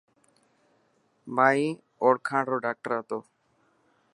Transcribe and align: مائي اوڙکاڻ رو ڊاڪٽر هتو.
مائي 1.35 1.65
اوڙکاڻ 2.01 2.41
رو 2.51 2.57
ڊاڪٽر 2.65 2.91
هتو. 2.99 3.19